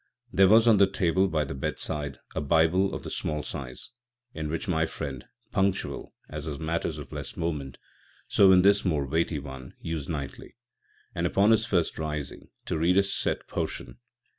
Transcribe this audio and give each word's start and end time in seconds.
There 0.33 0.47
was 0.47 0.67
on 0.67 0.77
the 0.77 0.87
Table 0.89 1.27
by 1.27 1.43
the 1.43 1.53
Beddside 1.53 2.17
a 2.33 2.41
Bible 2.41 2.95
of 2.95 3.03
the 3.03 3.11
small 3.11 3.43
size, 3.43 3.91
in 4.33 4.49
which 4.49 4.67
my 4.67 4.87
Friend 4.87 5.23
punctuall 5.53 6.13
as 6.27 6.47
in 6.47 6.65
Matters 6.65 6.97
of 6.97 7.11
less 7.11 7.37
Moment, 7.37 7.77
so 8.27 8.51
in 8.51 8.63
this 8.63 8.83
more 8.83 9.05
weighty 9.05 9.37
one 9.37 9.73
â€" 9.73 9.73
used 9.79 10.09
nightly, 10.09 10.55
and 11.13 11.27
upon 11.27 11.51
his 11.51 11.67
First 11.67 11.99
Rising, 11.99 12.49
to 12.65 12.79
read 12.79 12.97
a 12.97 13.03
sett 13.03 13.47
Portion. 13.47 13.99